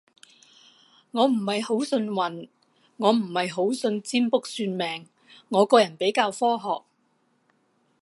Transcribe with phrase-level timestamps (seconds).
[1.11, 2.49] 我唔係好信運，
[2.97, 5.07] 我唔係好信占卜算命，
[5.49, 6.83] 我個人比較科學